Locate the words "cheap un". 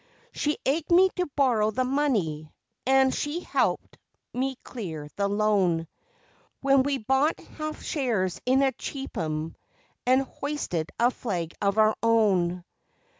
8.71-9.55